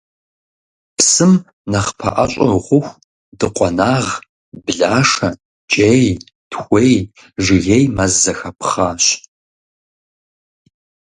[0.97, 1.33] Псым
[1.71, 2.93] нэхъ пэӀэщӀэ ухъуху
[3.37, 4.09] дыкъуэнагъ,
[4.65, 5.29] блашэ,
[5.71, 6.05] кӀей,
[6.49, 6.95] тхуей,
[7.43, 9.03] жыгей мэз зэхэпхъащ.